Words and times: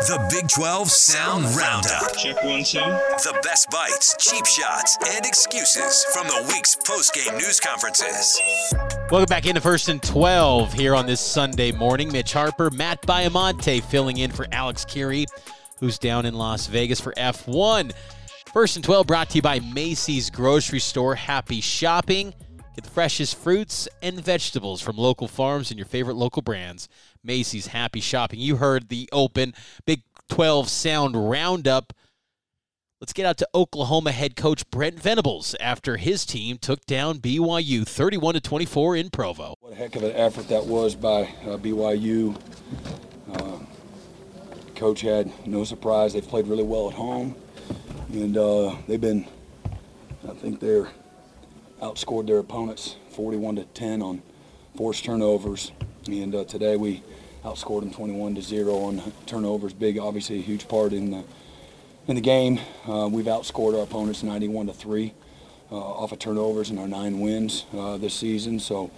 The 0.00 0.26
Big 0.30 0.48
12 0.48 0.90
Sound 0.90 1.44
Roundup. 1.54 2.16
Check 2.16 2.42
one, 2.42 2.64
two. 2.64 2.78
The 2.78 3.38
best 3.42 3.68
bites, 3.70 4.16
cheap 4.18 4.46
shots, 4.46 4.96
and 5.06 5.26
excuses 5.26 6.06
from 6.14 6.26
the 6.26 6.42
week's 6.48 6.74
post-game 6.74 7.36
news 7.36 7.60
conferences. 7.60 8.40
Welcome 9.10 9.26
back 9.28 9.44
into 9.44 9.60
First 9.60 9.90
and 9.90 10.02
12 10.02 10.72
here 10.72 10.94
on 10.94 11.04
this 11.04 11.20
Sunday 11.20 11.70
morning. 11.70 12.10
Mitch 12.10 12.32
Harper, 12.32 12.70
Matt 12.70 13.02
Baiamonte 13.02 13.82
filling 13.82 14.16
in 14.16 14.30
for 14.30 14.46
Alex 14.52 14.86
Kirry, 14.86 15.26
who's 15.80 15.98
down 15.98 16.24
in 16.24 16.32
Las 16.32 16.66
Vegas 16.66 16.98
for 16.98 17.12
F1. 17.18 17.92
First 18.54 18.76
and 18.76 18.84
12 18.84 19.06
brought 19.06 19.28
to 19.28 19.36
you 19.36 19.42
by 19.42 19.60
Macey's 19.60 20.30
Grocery 20.30 20.80
Store. 20.80 21.14
Happy 21.14 21.60
shopping. 21.60 22.32
Get 22.76 22.84
the 22.84 22.90
freshest 22.90 23.36
fruits 23.36 23.88
and 24.00 24.20
vegetables 24.20 24.80
from 24.80 24.96
local 24.96 25.26
farms 25.26 25.70
and 25.70 25.78
your 25.78 25.86
favorite 25.86 26.14
local 26.14 26.40
brands. 26.40 26.88
Macey's 27.24 27.68
Happy 27.68 28.00
Shopping. 28.00 28.38
You 28.38 28.56
heard 28.56 28.88
the 28.88 29.08
open 29.10 29.54
Big 29.86 30.02
12 30.28 30.68
Sound 30.68 31.30
Roundup. 31.30 31.92
Let's 33.00 33.12
get 33.12 33.26
out 33.26 33.38
to 33.38 33.48
Oklahoma 33.54 34.12
head 34.12 34.36
coach 34.36 34.68
Brent 34.70 35.00
Venables 35.00 35.56
after 35.58 35.96
his 35.96 36.24
team 36.24 36.58
took 36.58 36.84
down 36.86 37.18
BYU 37.18 37.86
31 37.86 38.34
to 38.34 38.40
24 38.40 38.96
in 38.96 39.10
Provo. 39.10 39.54
What 39.60 39.72
a 39.72 39.76
heck 39.76 39.96
of 39.96 40.04
an 40.04 40.12
effort 40.12 40.48
that 40.48 40.64
was 40.64 40.94
by 40.94 41.22
uh, 41.22 41.56
BYU. 41.56 42.38
Uh, 43.32 43.58
coach 44.76 45.00
had 45.00 45.32
no 45.46 45.64
surprise. 45.64 46.12
They've 46.12 46.26
played 46.26 46.46
really 46.46 46.62
well 46.62 46.88
at 46.88 46.94
home, 46.94 47.34
and 48.12 48.36
uh, 48.36 48.76
they've 48.86 49.00
been. 49.00 49.26
I 50.28 50.34
think 50.34 50.60
they're 50.60 50.88
outscored 51.80 52.26
their 52.26 52.38
opponents 52.38 52.96
41 53.10 53.56
to 53.56 53.64
10 53.64 54.02
on 54.02 54.22
forced 54.76 55.04
turnovers, 55.04 55.72
and 56.06 56.34
uh, 56.34 56.44
today 56.44 56.76
we 56.76 57.02
outscored 57.44 57.80
them 57.80 57.90
21 57.90 58.34
to 58.34 58.42
zero 58.42 58.76
on 58.76 59.12
turnovers. 59.26 59.72
Big, 59.72 59.98
obviously, 59.98 60.38
a 60.38 60.42
huge 60.42 60.68
part 60.68 60.92
in 60.92 61.10
the 61.10 61.24
in 62.06 62.16
the 62.16 62.20
game. 62.20 62.58
Uh, 62.88 63.08
we've 63.10 63.26
outscored 63.26 63.76
our 63.76 63.84
opponents 63.84 64.22
91 64.22 64.66
to 64.66 64.72
three 64.72 65.14
uh, 65.70 65.76
off 65.76 66.12
of 66.12 66.18
turnovers 66.18 66.70
in 66.70 66.78
our 66.78 66.88
nine 66.88 67.20
wins 67.20 67.64
uh, 67.76 67.96
this 67.96 68.14
season. 68.14 68.58
So 68.58 68.90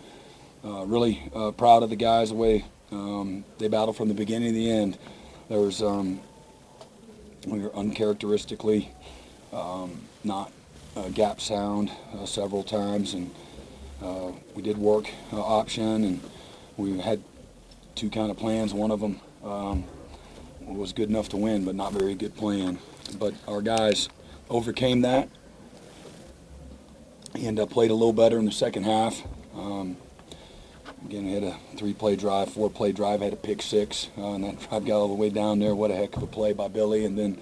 uh, 0.64 0.84
really 0.86 1.30
proud 1.56 1.82
of 1.82 1.90
the 1.90 1.96
guys 1.96 2.30
the 2.30 2.36
way 2.36 2.64
um, 2.90 3.44
they 3.58 3.68
battled 3.68 3.96
from 3.96 4.08
the 4.08 4.14
beginning 4.14 4.48
to 4.48 4.54
the 4.54 4.70
end. 4.70 4.98
There 5.48 5.58
was 5.58 5.82
um, 5.82 6.20
we 7.46 7.60
were 7.60 7.74
uncharacteristically 7.74 8.90
um, 9.52 10.00
not 10.24 10.52
gap 11.14 11.40
sound 11.40 11.90
uh, 12.14 12.26
several 12.26 12.62
times, 12.62 13.14
and 13.14 13.30
uh, 14.02 14.32
we 14.54 14.62
did 14.62 14.78
work 14.78 15.08
uh, 15.32 15.40
option, 15.40 16.04
and 16.04 16.20
we 16.76 16.98
had 16.98 17.22
two 17.94 18.10
kind 18.10 18.30
of 18.30 18.36
plans. 18.36 18.72
One 18.74 18.90
of 18.90 19.00
them 19.00 19.20
um, 19.44 19.84
was 20.60 20.92
good 20.92 21.08
enough 21.08 21.28
to 21.30 21.36
win, 21.36 21.64
but 21.64 21.74
not 21.74 21.92
very 21.92 22.14
good 22.14 22.36
plan. 22.36 22.78
But 23.18 23.34
our 23.46 23.62
guys 23.62 24.08
overcame 24.48 25.02
that 25.02 25.28
and 27.34 27.58
uh, 27.58 27.66
played 27.66 27.90
a 27.90 27.94
little 27.94 28.12
better 28.12 28.38
in 28.38 28.44
the 28.44 28.52
second 28.52 28.84
half. 28.84 29.22
Um, 29.54 29.96
again, 31.06 31.26
we 31.26 31.32
had 31.32 31.44
a 31.44 31.56
three-play 31.76 32.16
drive, 32.16 32.52
four-play 32.52 32.92
drive, 32.92 33.20
had 33.20 33.32
a 33.32 33.36
pick 33.36 33.62
six, 33.62 34.08
uh, 34.18 34.34
and 34.34 34.44
that 34.44 34.68
drive 34.68 34.84
got 34.84 34.96
all 34.96 35.08
the 35.08 35.14
way 35.14 35.30
down 35.30 35.58
there. 35.58 35.74
What 35.74 35.90
a 35.90 35.94
heck 35.94 36.16
of 36.16 36.22
a 36.22 36.26
play 36.26 36.52
by 36.52 36.68
Billy, 36.68 37.04
and 37.04 37.18
then 37.18 37.38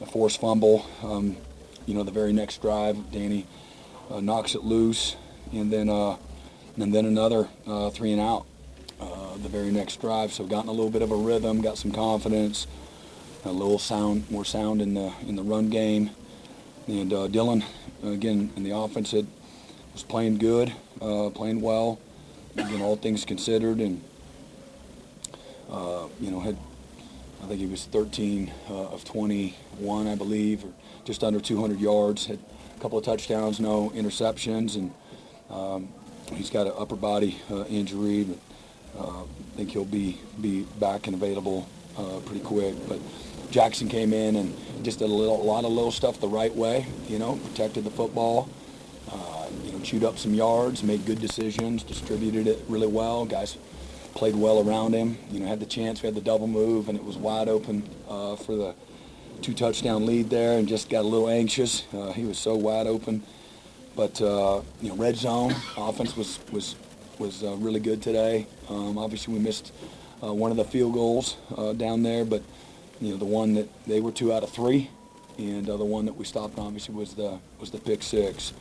a 0.00 0.06
forced 0.06 0.40
fumble. 0.40 0.86
Um, 1.02 1.36
you 1.86 1.94
know, 1.94 2.02
the 2.02 2.10
very 2.10 2.32
next 2.32 2.60
drive, 2.60 3.10
Danny 3.12 3.46
uh, 4.10 4.20
knocks 4.20 4.54
it 4.54 4.64
loose, 4.64 5.16
and 5.52 5.72
then 5.72 5.88
uh, 5.88 6.16
and 6.76 6.94
then 6.94 7.06
another 7.06 7.48
uh, 7.66 7.90
three 7.90 8.12
and 8.12 8.20
out. 8.20 8.46
Uh, 9.00 9.36
the 9.42 9.48
very 9.48 9.70
next 9.70 10.00
drive, 10.00 10.32
so 10.32 10.44
gotten 10.44 10.68
a 10.68 10.72
little 10.72 10.90
bit 10.90 11.02
of 11.02 11.10
a 11.10 11.16
rhythm, 11.16 11.60
got 11.60 11.76
some 11.76 11.92
confidence, 11.92 12.66
a 13.44 13.52
little 13.52 13.78
sound, 13.78 14.28
more 14.30 14.44
sound 14.44 14.80
in 14.80 14.94
the 14.94 15.12
in 15.26 15.36
the 15.36 15.42
run 15.42 15.68
game, 15.68 16.10
and 16.86 17.12
uh, 17.12 17.28
Dillon, 17.28 17.62
again 18.02 18.50
in 18.56 18.62
the 18.62 18.70
offense, 18.70 19.10
had, 19.10 19.26
was 19.92 20.02
playing 20.02 20.38
good, 20.38 20.72
uh, 21.02 21.28
playing 21.30 21.60
well, 21.60 22.00
again 22.56 22.80
all 22.80 22.96
things 22.96 23.24
considered, 23.24 23.78
and 23.78 24.02
you 26.20 26.30
know 26.30 26.40
had 26.40 26.56
I 27.42 27.46
think 27.46 27.60
he 27.60 27.66
was 27.66 27.84
13 27.84 28.52
uh, 28.68 28.86
of 28.88 29.04
21, 29.04 30.06
I 30.06 30.14
believe, 30.14 30.64
or 30.64 30.72
just 31.04 31.22
under 31.22 31.40
200 31.40 31.78
yards. 31.78 32.26
Had 32.26 32.38
a 32.76 32.80
couple 32.80 32.98
of 32.98 33.04
touchdowns, 33.04 33.60
no 33.60 33.90
interceptions, 33.90 34.76
and 34.76 34.92
um, 35.50 35.88
he's 36.32 36.50
got 36.50 36.66
an 36.66 36.72
upper 36.76 36.96
body 36.96 37.40
uh, 37.50 37.64
injury. 37.64 38.24
But 38.24 38.38
uh, 38.98 39.22
I 39.22 39.56
think 39.56 39.70
he'll 39.70 39.84
be 39.84 40.20
be 40.40 40.62
back 40.80 41.06
and 41.06 41.14
available 41.14 41.68
uh, 41.96 42.20
pretty 42.24 42.42
quick. 42.42 42.74
But 42.88 43.00
Jackson 43.50 43.88
came 43.88 44.12
in 44.12 44.36
and 44.36 44.56
just 44.82 44.98
did 44.98 45.10
a 45.10 45.12
little, 45.12 45.40
a 45.40 45.44
lot 45.44 45.64
of 45.64 45.70
little 45.70 45.92
stuff 45.92 46.20
the 46.20 46.28
right 46.28 46.54
way. 46.54 46.86
You 47.06 47.18
know, 47.18 47.36
protected 47.36 47.84
the 47.84 47.90
football. 47.90 48.48
Uh, 49.12 49.46
you 49.62 49.72
know, 49.72 49.78
chewed 49.80 50.02
up 50.02 50.18
some 50.18 50.34
yards, 50.34 50.82
made 50.82 51.06
good 51.06 51.20
decisions, 51.20 51.84
distributed 51.84 52.48
it 52.48 52.64
really 52.68 52.88
well. 52.88 53.24
Guys 53.24 53.56
played 54.16 54.34
well 54.34 54.66
around 54.66 54.94
him. 54.94 55.18
You 55.30 55.40
know, 55.40 55.46
had 55.46 55.60
the 55.60 55.66
chance. 55.66 56.02
We 56.02 56.06
had 56.06 56.14
the 56.14 56.22
double 56.22 56.46
move, 56.46 56.88
and 56.88 56.98
it 56.98 57.04
was 57.04 57.16
wide 57.16 57.48
open 57.48 57.88
uh, 58.08 58.34
for 58.36 58.56
the 58.56 58.74
two 59.42 59.54
touchdown 59.54 60.06
lead 60.06 60.30
there, 60.30 60.58
and 60.58 60.66
just 60.66 60.88
got 60.88 61.04
a 61.04 61.08
little 61.08 61.28
anxious. 61.28 61.84
Uh, 61.92 62.12
he 62.12 62.24
was 62.24 62.38
so 62.38 62.56
wide 62.56 62.86
open. 62.86 63.22
But 63.94 64.20
uh, 64.20 64.62
you 64.80 64.88
know, 64.88 64.96
red 64.96 65.16
zone 65.16 65.54
offense 65.76 66.16
was 66.16 66.40
was 66.50 66.74
was 67.18 67.44
uh, 67.44 67.54
really 67.56 67.80
good 67.80 68.02
today. 68.02 68.46
Um, 68.68 68.98
obviously, 68.98 69.34
we 69.34 69.40
missed 69.40 69.72
uh, 70.22 70.32
one 70.32 70.50
of 70.50 70.56
the 70.56 70.64
field 70.64 70.94
goals 70.94 71.36
uh, 71.56 71.74
down 71.74 72.02
there, 72.02 72.24
but 72.24 72.42
you 73.00 73.10
know, 73.10 73.16
the 73.18 73.26
one 73.26 73.54
that 73.54 73.68
they 73.86 74.00
were 74.00 74.12
two 74.12 74.32
out 74.32 74.42
of 74.42 74.50
three, 74.50 74.90
and 75.38 75.66
the 75.66 75.76
one 75.76 76.06
that 76.06 76.14
we 76.14 76.24
stopped 76.24 76.58
obviously 76.58 76.94
was 76.94 77.14
the 77.14 77.38
was 77.60 77.70
the 77.70 77.78
pick 77.78 78.02
six. 78.02 78.54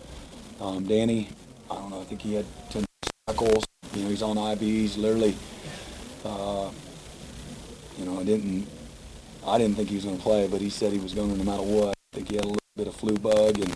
Um, 0.59 0.85
Danny, 0.85 1.29
I 1.71 1.75
don't 1.75 1.89
know. 1.91 2.01
I 2.01 2.03
think 2.05 2.21
he 2.21 2.33
had 2.33 2.45
10 2.69 2.85
tackles. 3.27 3.65
You 3.95 4.03
know, 4.03 4.09
he's 4.09 4.21
on 4.21 4.35
IVs. 4.35 4.97
Literally, 4.97 5.35
uh, 6.25 6.69
you 7.97 8.05
know, 8.05 8.19
I 8.19 8.23
didn't, 8.23 8.67
I 9.47 9.57
didn't 9.57 9.75
think 9.75 9.87
he 9.87 9.95
was 9.95 10.03
going 10.03 10.17
to 10.17 10.23
play, 10.23 10.47
but 10.47 10.59
he 10.59 10.69
said 10.69 10.91
he 10.91 10.99
was 10.99 11.13
going 11.13 11.31
to 11.31 11.37
no 11.37 11.49
matter 11.49 11.63
what. 11.63 11.89
I 11.89 12.15
think 12.17 12.29
he 12.29 12.35
had 12.35 12.43
a 12.43 12.47
little 12.47 12.61
bit 12.75 12.87
of 12.87 12.95
flu 12.95 13.17
bug 13.17 13.57
and 13.57 13.71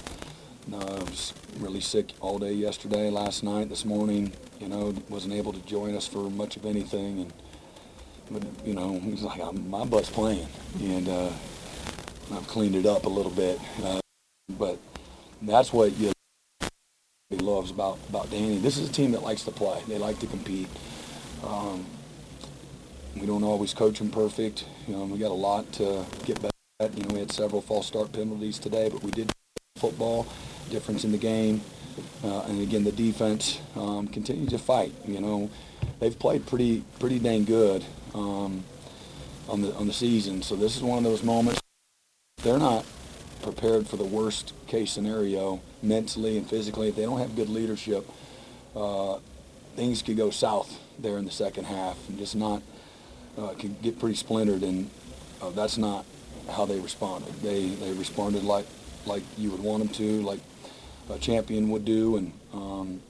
uh, 0.73 1.05
was 1.05 1.33
really 1.59 1.79
sick 1.79 2.11
all 2.19 2.37
day 2.37 2.51
yesterday, 2.51 3.09
last 3.09 3.43
night, 3.43 3.69
this 3.69 3.85
morning. 3.85 4.33
You 4.59 4.67
know, 4.67 4.93
wasn't 5.07 5.35
able 5.35 5.53
to 5.53 5.61
join 5.61 5.95
us 5.95 6.05
for 6.05 6.29
much 6.29 6.57
of 6.57 6.65
anything, 6.65 7.21
and 7.21 7.33
but 8.29 8.43
you 8.65 8.73
know, 8.73 8.99
he's 8.99 9.21
like, 9.21 9.41
my 9.53 9.85
butt's 9.85 10.09
playing, 10.09 10.47
and 10.81 11.07
uh, 11.07 11.31
I've 12.33 12.47
cleaned 12.47 12.75
it 12.75 12.85
up 12.85 13.05
a 13.05 13.09
little 13.09 13.31
bit, 13.31 13.57
uh, 13.83 14.01
but 14.57 14.77
that's 15.41 15.71
what 15.71 15.97
you 15.97 16.11
loves 17.41 17.71
about, 17.71 17.97
about 18.09 18.29
Danny. 18.29 18.57
This 18.57 18.77
is 18.77 18.89
a 18.89 18.91
team 18.91 19.11
that 19.11 19.23
likes 19.23 19.43
to 19.43 19.51
play. 19.51 19.81
They 19.87 19.97
like 19.97 20.19
to 20.19 20.27
compete. 20.27 20.67
Um, 21.43 21.85
we 23.15 23.25
don't 23.25 23.43
always 23.43 23.73
coach 23.73 23.99
them 23.99 24.09
perfect. 24.09 24.65
You 24.87 24.95
know, 24.95 25.05
we 25.05 25.17
got 25.19 25.31
a 25.31 25.33
lot 25.33 25.71
to 25.73 26.05
get 26.25 26.41
better 26.41 26.53
at. 26.79 26.97
You 26.97 27.03
know, 27.03 27.13
we 27.13 27.19
had 27.19 27.31
several 27.31 27.61
false 27.61 27.87
start 27.87 28.11
penalties 28.13 28.59
today, 28.59 28.89
but 28.89 29.03
we 29.03 29.11
did 29.11 29.31
football, 29.77 30.27
difference 30.69 31.03
in 31.03 31.11
the 31.11 31.17
game. 31.17 31.61
Uh, 32.23 32.41
and 32.41 32.61
again, 32.61 32.83
the 32.83 32.91
defense 32.91 33.59
um, 33.75 34.07
to 34.07 34.57
fight. 34.57 34.93
You 35.05 35.19
know, 35.19 35.49
they've 35.99 36.17
played 36.17 36.45
pretty 36.45 36.83
pretty 36.99 37.19
dang 37.19 37.45
good 37.45 37.83
um, 38.13 38.63
on 39.49 39.61
the 39.61 39.73
on 39.75 39.87
the 39.87 39.93
season. 39.93 40.41
So 40.41 40.55
this 40.55 40.77
is 40.77 40.83
one 40.83 40.97
of 40.99 41.03
those 41.03 41.23
moments. 41.23 41.61
They're 42.41 42.57
not 42.57 42.85
prepared 43.41 43.87
for 43.87 43.97
the 43.97 44.05
worst 44.05 44.53
case 44.67 44.91
scenario 44.91 45.61
mentally 45.81 46.37
and 46.37 46.49
physically. 46.49 46.89
If 46.89 46.95
they 46.95 47.03
don't 47.03 47.19
have 47.19 47.35
good 47.35 47.49
leadership, 47.49 48.09
uh, 48.75 49.19
things 49.75 50.01
could 50.01 50.17
go 50.17 50.29
south 50.29 50.79
there 50.97 51.17
in 51.17 51.25
the 51.25 51.31
second 51.31 51.65
half 51.65 51.97
and 52.09 52.17
just 52.17 52.35
not 52.35 52.61
uh, 53.37 53.53
could 53.57 53.81
get 53.81 53.99
pretty 53.99 54.15
splintered. 54.15 54.63
And 54.63 54.89
uh, 55.41 55.51
that's 55.51 55.77
not 55.77 56.05
how 56.49 56.65
they 56.65 56.79
responded. 56.79 57.33
They 57.41 57.69
they 57.69 57.93
responded 57.93 58.43
like 58.43 58.65
like 59.05 59.23
you 59.37 59.51
would 59.51 59.61
want 59.61 59.83
them 59.83 59.89
to, 59.89 60.21
like 60.21 60.39
a 61.09 61.17
champion 61.17 61.69
would 61.69 61.85
do, 61.85 62.17
and 62.17 62.31
um, 62.53 63.01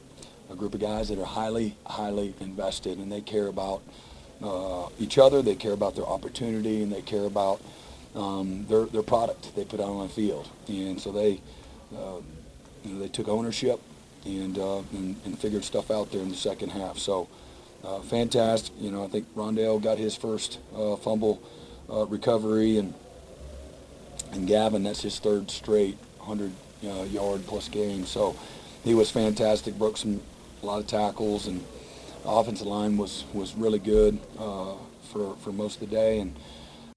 a 0.49 0.55
group 0.55 0.73
of 0.73 0.79
guys 0.79 1.09
that 1.09 1.19
are 1.19 1.25
highly 1.25 1.75
highly 1.85 2.33
invested 2.39 2.97
and 2.97 3.11
they 3.11 3.21
care 3.21 3.47
about 3.47 3.81
uh, 4.43 4.87
each 4.99 5.17
other. 5.17 5.41
They 5.41 5.55
care 5.55 5.73
about 5.73 5.95
their 5.95 6.05
opportunity 6.05 6.81
and 6.83 6.91
they 6.91 7.01
care 7.01 7.25
about 7.25 7.61
um, 8.15 8.65
their 8.67 8.85
their 8.85 9.03
product 9.03 9.55
they 9.55 9.65
put 9.65 9.79
out 9.79 9.89
on 9.89 10.07
the 10.07 10.13
field, 10.13 10.49
and 10.67 10.99
so 10.99 11.11
they 11.11 11.41
uh, 11.95 12.21
you 12.83 12.93
know, 12.93 12.99
they 12.99 13.07
took 13.07 13.27
ownership 13.27 13.79
and, 14.25 14.57
uh, 14.57 14.79
and, 14.93 15.15
and 15.25 15.37
figured 15.39 15.63
stuff 15.63 15.91
out 15.91 16.11
there 16.11 16.21
in 16.21 16.29
the 16.29 16.35
second 16.35 16.69
half. 16.69 16.97
So 16.97 17.27
uh, 17.83 17.99
fantastic. 17.99 18.73
You 18.79 18.91
know, 18.91 19.03
I 19.03 19.07
think 19.07 19.33
Rondell 19.35 19.81
got 19.81 19.97
his 19.97 20.15
first 20.15 20.59
uh, 20.75 20.95
fumble 20.97 21.41
uh, 21.89 22.05
recovery, 22.05 22.77
and 22.77 22.93
and 24.31 24.47
Gavin 24.47 24.83
that's 24.83 25.01
his 25.01 25.17
third 25.17 25.49
straight 25.49 25.97
100 26.17 26.51
uh, 26.83 27.03
yard 27.03 27.45
plus 27.47 27.69
game. 27.69 28.05
So 28.05 28.35
he 28.83 28.93
was 28.93 29.09
fantastic. 29.09 29.77
Broke 29.77 29.97
some 29.97 30.21
a 30.61 30.65
lot 30.65 30.79
of 30.79 30.87
tackles 30.87 31.47
and 31.47 31.63
offensive 32.25 32.67
line 32.67 32.97
was 32.97 33.23
was 33.33 33.55
really 33.55 33.79
good 33.79 34.19
for 34.37 35.35
for 35.37 35.51
most 35.53 35.81
of 35.81 35.89
the 35.89 35.95
day 35.95 36.19
and 36.19 36.35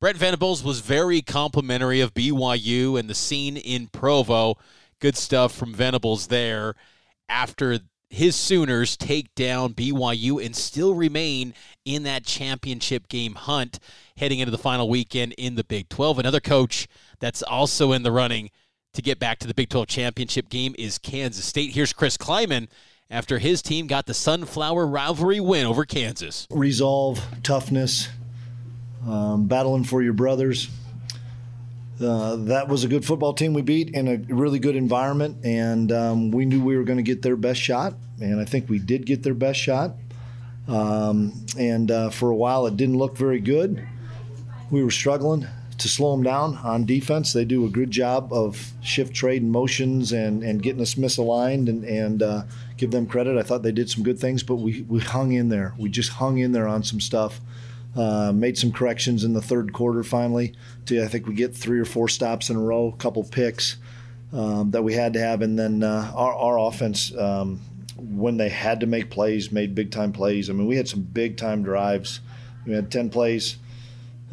Brent 0.01 0.17
Venables 0.17 0.65
was 0.65 0.81
very 0.81 1.23
complimentary 1.23 2.01
of 2.01 2.13
BYU 2.13 2.99
and 2.99 3.09
the 3.09 3.15
scene 3.15 3.57
in 3.57 3.87
Provo. 3.87 4.57
Good 5.03 5.17
stuff 5.17 5.53
from 5.53 5.75
Venables 5.75 6.29
there 6.29 6.77
after 7.29 7.81
his 8.09 8.37
Sooners 8.37 8.97
take 8.97 9.35
down 9.35 9.75
BYU 9.75 10.41
and 10.41 10.55
still 10.55 10.95
remain 10.95 11.55
in 11.85 12.05
that 12.05 12.25
championship 12.25 13.09
game 13.09 13.35
hunt 13.35 13.81
heading 14.17 14.39
into 14.39 14.53
the 14.53 14.59
final 14.59 14.89
weekend 14.89 15.33
in 15.33 15.57
the 15.57 15.65
Big 15.65 15.89
12. 15.89 16.21
Another 16.21 16.39
coach 16.39 16.87
that's 17.19 17.43
also 17.43 17.91
in 17.91 18.05
the 18.05 18.13
running 18.13 18.51
to 18.95 19.03
get 19.03 19.19
back 19.19 19.41
to 19.41 19.49
the 19.49 19.55
Big 19.55 19.71
12 19.71 19.89
championship 19.89 20.49
game 20.49 20.73
is 20.79 20.99
Kansas 20.99 21.47
State. 21.47 21.73
Here's 21.73 21.93
Chris 21.93 22.17
Klieman 22.17 22.69
after 23.11 23.41
his 23.41 23.61
team 23.61 23.89
got 23.89 24.07
the 24.07 24.15
Sunflower 24.15 24.87
rivalry 24.87 25.41
win 25.41 25.67
over 25.67 25.85
Kansas. 25.85 26.47
Resolve, 26.49 27.21
toughness, 27.43 28.09
um, 29.05 29.49
battling 29.49 29.83
for 29.83 30.01
your 30.01 30.13
brothers. 30.13 30.69
Uh, 32.03 32.37
that 32.37 32.69
was 32.69 32.85
a 32.85 32.89
good 32.89 33.05
football 33.05 33.33
team 33.33 33.55
we 33.55 33.63
beat 33.63 33.91
in 33.91 34.09
a 34.09 34.17
really 34.35 34.59
good 34.59 34.77
environment, 34.77 35.45
and 35.45 35.93
um, 35.93 36.31
we 36.31 36.45
knew 36.45 36.63
we 36.63 36.77
were 36.77 36.85
going 36.85 36.99
to 36.99 37.03
get 37.03 37.23
their 37.23 37.37
best 37.37 37.61
shot, 37.61 37.95
and 38.21 38.41
I 38.41 38.45
think 38.45 38.69
we 38.69 38.79
did 38.79 39.07
get 39.07 39.23
their 39.23 39.35
best 39.35 39.59
shot. 39.61 39.95
Um, 40.69 41.45
and 41.59 41.91
uh, 41.91 42.11
for 42.11 42.31
a 42.31 42.37
while, 42.37 42.67
it 42.67 42.77
didn't 42.77 42.97
look 42.97 43.17
very 43.17 43.41
good. 43.41 43.87
We 44.71 44.83
were 44.83 44.91
struggling 44.91 45.47
to 45.79 45.89
slow 45.89 46.13
them 46.13 46.23
down 46.23 46.57
on 46.59 46.87
defense. 46.87 47.33
They 47.33 47.45
do 47.45 47.67
a 47.67 47.69
good 47.69 47.91
job 47.91 48.33
of 48.33 48.73
shift 48.83 49.15
trade 49.15 49.43
and 49.43 49.51
motions 49.51 50.13
and, 50.13 50.43
and 50.43 50.63
getting 50.63 50.81
us 50.81 50.95
misaligned 50.95 51.69
and, 51.69 51.85
and 51.85 52.23
uh, 52.23 52.43
give 52.77 52.93
them 52.93 53.07
credit. 53.07 53.37
I 53.37 53.43
thought 53.43 53.63
they 53.63 53.73
did 53.73 53.91
some 53.91 54.05
good 54.05 54.19
things, 54.19 54.43
but 54.43 54.57
we, 54.57 54.83
we 54.83 55.01
hung 55.01 55.33
in 55.33 55.49
there. 55.49 55.75
We 55.77 55.89
just 55.89 56.11
hung 56.11 56.39
in 56.39 56.53
there 56.53 56.69
on 56.69 56.85
some 56.85 57.01
stuff. 57.01 57.41
Uh, 57.95 58.33
made 58.33 58.57
some 58.57 58.73
corrections 58.73 59.23
in 59.23 59.35
the 59.35 59.43
third 59.43 59.73
quarter 59.73 60.03
finally. 60.03 60.55
To 60.87 61.03
I 61.03 61.09
think 61.09 61.27
we 61.27 61.35
get 61.35 61.55
three 61.55 61.79
or 61.79 61.85
four 61.85 62.09
stops 62.09 62.49
in 62.49 62.57
a 62.57 62.61
row, 62.61 62.89
a 62.89 62.97
couple 62.97 63.23
picks 63.23 63.77
um, 64.33 64.71
that 64.71 64.83
we 64.83 64.95
had 64.95 65.13
to 65.13 65.21
have, 65.21 65.43
and 65.43 65.59
then 65.59 65.83
uh, 65.83 66.11
our, 66.15 66.35
our 66.35 66.59
offense 66.59 67.15
um, 67.17 67.61
when 67.99 68.39
they 68.39 68.49
had 68.49 68.81
to 68.81 68.87
make 68.87 69.11
plays 69.11 69.53
made 69.53 69.75
big 69.75 69.91
time 69.91 70.11
plays. 70.11 70.49
I 70.49 70.55
mean 70.55 70.67
we 70.67 70.77
had 70.77 70.89
some 70.89 71.03
big 71.03 71.37
time 71.37 71.63
drives. 71.63 72.21
We 72.67 72.73
had 72.73 72.91
ten 72.91 73.11
plays, 73.11 73.57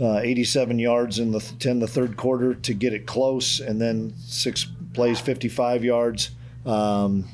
uh, 0.02 0.20
87 0.20 0.80
yards 0.80 1.20
in 1.20 1.32
the 1.32 1.40
10 1.40 1.80
the 1.80 1.88
third 1.88 2.16
quarter 2.16 2.56
to 2.56 2.74
get 2.74 2.94
it 2.94 3.06
close, 3.06 3.60
and 3.60 3.82
then 3.82 4.14
six 4.18 4.68
plays, 4.94 5.20
55 5.20 5.84
yards. 5.84 6.32
Um, 6.66 7.26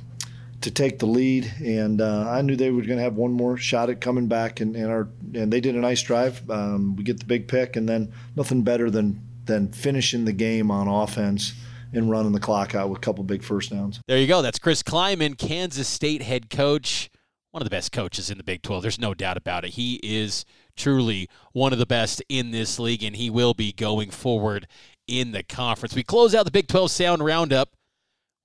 to 0.65 0.71
take 0.71 0.97
the 0.97 1.05
lead, 1.05 1.51
and 1.63 2.01
uh, 2.01 2.27
I 2.27 2.41
knew 2.41 2.55
they 2.55 2.71
were 2.71 2.81
going 2.81 2.97
to 2.97 3.03
have 3.03 3.15
one 3.15 3.31
more 3.31 3.55
shot 3.55 3.91
at 3.91 4.01
coming 4.01 4.27
back, 4.27 4.61
and, 4.61 4.75
and 4.75 4.87
our 4.87 5.07
and 5.35 5.53
they 5.53 5.61
did 5.61 5.75
a 5.75 5.79
nice 5.79 6.01
drive. 6.01 6.49
Um, 6.49 6.95
we 6.95 7.03
get 7.03 7.19
the 7.19 7.25
big 7.25 7.47
pick, 7.47 7.75
and 7.75 7.87
then 7.87 8.11
nothing 8.35 8.63
better 8.63 8.89
than 8.89 9.21
than 9.45 9.71
finishing 9.71 10.25
the 10.25 10.33
game 10.33 10.71
on 10.71 10.87
offense 10.87 11.53
and 11.93 12.09
running 12.09 12.31
the 12.31 12.39
clock 12.39 12.73
out 12.73 12.89
with 12.89 12.97
a 12.97 13.01
couple 13.01 13.23
big 13.23 13.43
first 13.43 13.69
downs. 13.69 13.99
There 14.07 14.17
you 14.17 14.25
go. 14.25 14.41
That's 14.41 14.57
Chris 14.57 14.81
Klieman, 14.81 15.37
Kansas 15.37 15.87
State 15.87 16.23
head 16.23 16.49
coach, 16.49 17.11
one 17.51 17.61
of 17.61 17.65
the 17.65 17.69
best 17.69 17.91
coaches 17.91 18.31
in 18.31 18.39
the 18.39 18.43
Big 18.43 18.63
12. 18.63 18.81
There's 18.81 18.99
no 18.99 19.13
doubt 19.13 19.37
about 19.37 19.63
it. 19.65 19.71
He 19.71 19.99
is 20.01 20.45
truly 20.75 21.29
one 21.53 21.73
of 21.73 21.79
the 21.79 21.85
best 21.85 22.23
in 22.27 22.49
this 22.49 22.79
league, 22.79 23.03
and 23.03 23.15
he 23.15 23.29
will 23.29 23.53
be 23.53 23.71
going 23.71 24.09
forward 24.09 24.67
in 25.07 25.31
the 25.31 25.43
conference. 25.43 25.93
We 25.93 26.01
close 26.01 26.33
out 26.33 26.45
the 26.45 26.51
Big 26.51 26.67
12 26.67 26.89
Sound 26.89 27.23
Roundup 27.23 27.69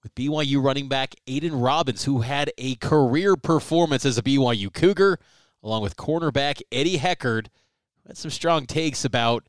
with 0.03 0.15
BYU 0.15 0.63
running 0.63 0.89
back 0.89 1.15
Aidan 1.27 1.55
Robbins, 1.55 2.05
who 2.05 2.21
had 2.21 2.53
a 2.59 2.75
career 2.77 3.37
performance 3.37 4.05
as 4.05 4.19
a 4.19 4.23
BYU 4.23 4.73
Cougar, 4.73 5.19
along 5.63 5.83
with 5.83 5.97
cornerback 5.97 6.61
Eddie 6.73 6.99
Heckard, 6.99 7.49
had 8.07 8.17
some 8.17 8.31
strong 8.31 8.67
takes 8.67 9.05
about 9.05 9.47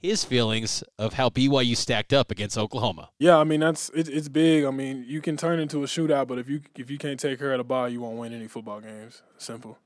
his 0.00 0.24
feelings 0.24 0.84
of 0.98 1.14
how 1.14 1.28
BYU 1.28 1.76
stacked 1.76 2.12
up 2.12 2.30
against 2.30 2.56
Oklahoma. 2.56 3.10
Yeah, 3.18 3.36
I 3.36 3.44
mean 3.44 3.60
that's 3.60 3.90
it, 3.90 4.08
it's 4.08 4.28
big. 4.28 4.64
I 4.64 4.70
mean 4.70 5.04
you 5.06 5.20
can 5.20 5.36
turn 5.36 5.58
into 5.58 5.82
a 5.82 5.86
shootout, 5.86 6.28
but 6.28 6.38
if 6.38 6.48
you 6.48 6.60
if 6.76 6.90
you 6.90 6.98
can't 6.98 7.18
take 7.18 7.38
care 7.38 7.52
of 7.52 7.58
the 7.58 7.64
ball, 7.64 7.88
you 7.88 8.00
won't 8.00 8.16
win 8.16 8.32
any 8.32 8.46
football 8.46 8.80
games. 8.80 9.22
Simple. 9.38 9.78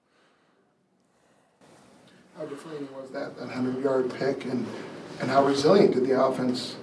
How 2.37 2.47
deflating 2.47 2.89
was 2.95 3.11
that 3.11 3.37
that 3.39 3.51
hundred 3.51 3.83
yard 3.83 4.13
pick, 4.15 4.45
and 4.45 4.67
and 5.21 5.31
how 5.31 5.45
resilient 5.45 5.95
did 5.95 6.07
the 6.07 6.21
offense 6.21 6.77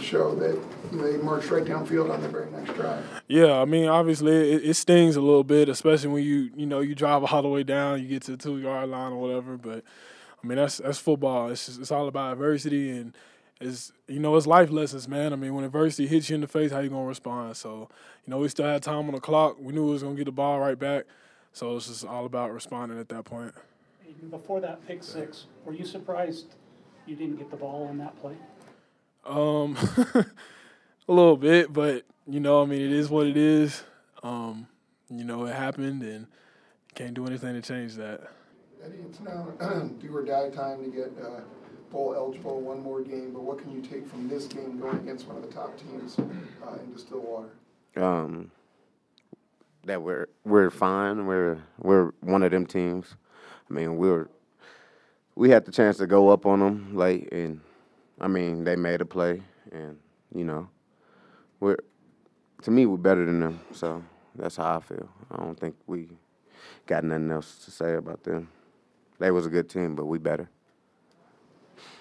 show 0.00 0.34
that 0.36 0.60
they 0.92 1.16
marched 1.16 1.50
right 1.50 1.64
downfield 1.64 2.12
on 2.12 2.22
the 2.22 2.28
very 2.28 2.50
next 2.50 2.74
drive. 2.74 3.04
Yeah, 3.26 3.60
I 3.60 3.64
mean, 3.64 3.88
obviously 3.88 4.52
it, 4.52 4.64
it, 4.64 4.74
stings 4.74 5.16
a 5.16 5.20
little 5.20 5.42
bit, 5.42 5.68
especially 5.68 6.10
when 6.10 6.22
you 6.22 6.50
you 6.54 6.66
know 6.66 6.80
you 6.80 6.94
drive 6.94 7.24
all 7.24 7.42
the 7.42 7.48
way 7.48 7.64
down, 7.64 8.00
you 8.00 8.08
get 8.08 8.22
to 8.22 8.32
the 8.32 8.36
two 8.36 8.58
yard 8.58 8.88
line 8.88 9.12
or 9.12 9.20
whatever. 9.20 9.56
But 9.56 9.82
I 10.42 10.46
mean, 10.46 10.56
that's 10.56 10.78
that's 10.78 10.98
football. 10.98 11.50
It's 11.50 11.66
just, 11.66 11.80
it's 11.80 11.90
all 11.90 12.06
about 12.06 12.32
adversity 12.32 12.90
and 12.90 13.14
it's 13.60 13.92
you 14.08 14.20
know 14.20 14.36
it's 14.36 14.46
life 14.46 14.70
lessons, 14.70 15.08
man. 15.08 15.32
I 15.32 15.36
mean, 15.36 15.54
when 15.54 15.64
adversity 15.64 16.06
hits 16.06 16.28
you 16.28 16.36
in 16.36 16.40
the 16.40 16.48
face, 16.48 16.70
how 16.70 16.80
you 16.80 16.90
gonna 16.90 17.04
respond? 17.04 17.56
So 17.56 17.88
you 18.26 18.30
know 18.30 18.38
we 18.38 18.48
still 18.48 18.66
had 18.66 18.82
time 18.82 19.06
on 19.06 19.12
the 19.12 19.20
clock. 19.20 19.56
We 19.58 19.72
knew 19.72 19.84
we 19.84 19.92
was 19.92 20.02
gonna 20.02 20.14
get 20.14 20.26
the 20.26 20.32
ball 20.32 20.60
right 20.60 20.78
back. 20.78 21.04
So 21.52 21.76
it's 21.76 21.88
just 21.88 22.04
all 22.04 22.26
about 22.26 22.52
responding 22.52 22.98
at 22.98 23.08
that 23.10 23.24
point. 23.24 23.54
Before 24.30 24.60
that 24.60 24.86
pick 24.86 25.02
six, 25.02 25.46
were 25.64 25.72
you 25.72 25.84
surprised 25.84 26.54
you 27.06 27.16
didn't 27.16 27.36
get 27.36 27.50
the 27.50 27.56
ball 27.56 27.86
on 27.88 27.98
that 27.98 28.18
play? 28.20 28.36
Um, 29.24 29.76
a 31.08 31.12
little 31.12 31.36
bit, 31.36 31.72
but 31.72 32.04
you 32.26 32.40
know, 32.40 32.62
I 32.62 32.66
mean, 32.66 32.80
it 32.80 32.92
is 32.92 33.08
what 33.08 33.26
it 33.26 33.36
is. 33.36 33.82
Um, 34.22 34.66
you 35.10 35.24
know, 35.24 35.44
it 35.46 35.54
happened, 35.54 36.02
and 36.02 36.26
can't 36.94 37.14
do 37.14 37.26
anything 37.26 37.54
to 37.54 37.62
change 37.62 37.94
that. 37.94 38.30
Eddie, 38.82 38.98
it's 39.08 39.20
now 39.20 39.48
do 40.00 40.14
or 40.14 40.24
die 40.24 40.50
time 40.50 40.84
to 40.84 40.90
get 40.90 41.12
uh, 41.22 41.40
bowl 41.90 42.14
eligible. 42.14 42.60
One 42.60 42.82
more 42.82 43.02
game, 43.02 43.32
but 43.32 43.42
what 43.42 43.58
can 43.58 43.72
you 43.72 43.80
take 43.80 44.06
from 44.06 44.28
this 44.28 44.46
game 44.46 44.78
going 44.78 44.98
against 44.98 45.26
one 45.26 45.36
of 45.36 45.42
the 45.42 45.52
top 45.52 45.78
teams 45.78 46.18
uh, 46.18 46.78
into 46.84 46.98
Stillwater? 46.98 47.50
Um, 47.96 48.50
that 49.84 50.02
we're 50.02 50.28
we're 50.44 50.70
fine. 50.70 51.26
We're 51.26 51.58
we're 51.78 52.12
one 52.20 52.42
of 52.42 52.50
them 52.50 52.66
teams. 52.66 53.14
I 53.70 53.72
mean, 53.72 53.96
we 53.96 54.08
were 54.08 54.28
we 55.34 55.50
had 55.50 55.64
the 55.64 55.72
chance 55.72 55.96
to 55.98 56.06
go 56.06 56.28
up 56.28 56.46
on 56.46 56.60
them 56.60 56.96
late 56.96 57.32
and 57.32 57.60
I 58.20 58.28
mean, 58.28 58.64
they 58.64 58.76
made 58.76 59.00
a 59.00 59.04
play, 59.04 59.42
and 59.72 59.98
you 60.34 60.44
know, 60.44 60.68
we're 61.60 61.78
to 62.62 62.70
me 62.70 62.86
we're 62.86 62.96
better 62.96 63.26
than 63.26 63.40
them. 63.40 63.60
So 63.72 64.02
that's 64.34 64.56
how 64.56 64.76
I 64.76 64.80
feel. 64.80 65.08
I 65.30 65.36
don't 65.36 65.58
think 65.58 65.74
we 65.86 66.08
got 66.86 67.04
nothing 67.04 67.30
else 67.30 67.64
to 67.64 67.70
say 67.70 67.94
about 67.94 68.22
them. 68.22 68.48
They 69.18 69.30
was 69.30 69.46
a 69.46 69.50
good 69.50 69.68
team, 69.68 69.94
but 69.94 70.06
we 70.06 70.18
better. 70.18 70.48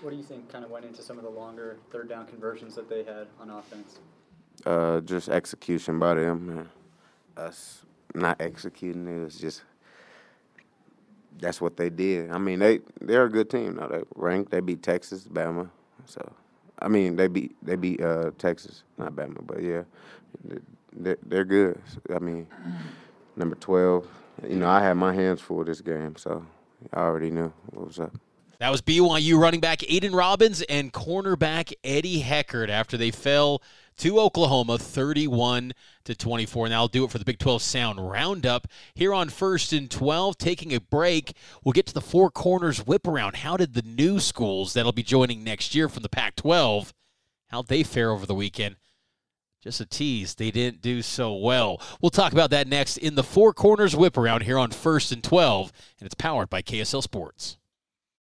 What 0.02 0.12
do 0.12 0.18
you 0.18 0.24
think 0.24 0.52
kind 0.52 0.64
of 0.64 0.72
went 0.72 0.86
into 0.86 1.02
some 1.02 1.18
of 1.18 1.24
the 1.24 1.30
longer 1.30 1.78
third 1.92 2.10
down 2.10 2.28
conversions 2.28 2.76
that 2.76 2.90
they 2.90 3.04
had 3.04 3.28
on 3.40 3.50
offense? 3.50 4.00
Uh, 4.66 5.00
just 5.02 5.30
execution 5.30 5.98
by 6.00 6.16
them. 6.16 6.70
Us 7.36 7.86
not 8.14 8.40
executing 8.40 9.08
it. 9.08 9.24
was 9.24 9.40
just 9.40 9.64
that's 11.40 11.62
what 11.62 11.78
they 11.78 11.90
did. 11.90 12.32
I 12.32 12.38
mean, 12.38 12.60
they 12.60 12.80
they're 13.02 13.26
a 13.26 13.30
good 13.30 13.50
team. 13.50 13.76
Now 13.76 13.88
they 13.88 14.02
ranked. 14.16 14.52
They 14.52 14.60
beat 14.60 14.84
Texas, 14.84 15.28
Bama. 15.28 15.70
So, 16.06 16.22
I 16.80 16.88
mean, 16.88 17.16
they 17.16 17.28
beat 17.28 17.56
they 17.62 17.76
beat 17.76 18.02
uh, 18.02 18.32
Texas, 18.38 18.84
not 18.98 19.14
Bama, 19.16 19.46
but 19.46 19.62
yeah, 19.62 19.84
they're, 20.94 21.18
they're 21.26 21.46
good. 21.46 21.82
I 22.14 22.20
mean, 22.20 22.48
number 23.36 23.56
twelve. 23.56 24.08
You 24.48 24.56
know, 24.56 24.68
I 24.68 24.82
had 24.82 24.96
my 24.96 25.14
hands 25.14 25.42
full 25.42 25.64
this 25.64 25.82
game, 25.82 26.16
so 26.16 26.46
I 26.92 27.02
already 27.02 27.30
knew 27.30 27.54
what 27.72 27.88
was 27.88 28.00
up. 28.00 28.14
That 28.64 28.72
was 28.72 28.82
BYU 28.82 29.38
running 29.38 29.60
back 29.60 29.84
Aidan 29.92 30.16
Robbins 30.16 30.62
and 30.62 30.94
cornerback 30.94 31.74
Eddie 31.84 32.24
Heckard 32.24 32.70
after 32.70 32.96
they 32.96 33.12
fell 33.12 33.62
to 33.98 34.22
Oklahoma 34.22 34.78
31 34.78 35.74
to 36.06 36.16
24. 36.16 36.68
And 36.68 36.72
that'll 36.72 36.88
do 36.88 37.04
it 37.04 37.12
for 37.12 37.18
the 37.18 37.26
Big 37.26 37.40
12 37.40 37.62
Sound 37.62 38.10
Roundup 38.10 38.70
here 38.96 39.14
on 39.14 39.28
First 39.28 39.74
and 39.74 39.92
12. 39.92 40.38
Taking 40.38 40.74
a 40.74 40.80
break, 40.80 41.36
we'll 41.66 41.74
get 41.74 41.88
to 41.88 41.94
the 41.94 42.00
Four 42.00 42.32
Corners 42.32 42.88
whip 42.88 43.06
around. 43.06 43.36
How 43.36 43.58
did 43.58 43.74
the 43.74 43.82
new 43.82 44.22
schools 44.22 44.72
that'll 44.72 44.94
be 44.94 45.04
joining 45.04 45.44
next 45.44 45.76
year 45.76 45.90
from 45.90 46.04
the 46.04 46.08
Pac 46.08 46.38
12, 46.38 46.94
how'd 47.48 47.68
they 47.68 47.84
fare 47.84 48.12
over 48.12 48.26
the 48.26 48.34
weekend? 48.34 48.78
Just 49.62 49.82
a 49.82 49.86
tease. 49.86 50.36
They 50.36 50.52
didn't 50.52 50.82
do 50.82 51.02
so 51.02 51.36
well. 51.36 51.82
We'll 52.02 52.12
talk 52.12 52.32
about 52.32 52.52
that 52.52 52.70
next 52.70 52.96
in 52.96 53.16
the 53.16 53.24
Four 53.24 53.52
Corners 53.52 53.94
Whip 53.94 54.18
Around 54.18 54.44
here 54.44 54.58
on 54.58 54.72
First 54.72 55.12
and 55.12 55.22
12, 55.22 55.74
and 56.00 56.06
it's 56.06 56.16
powered 56.16 56.50
by 56.50 56.62
KSL 56.62 57.04
Sports. 57.04 57.58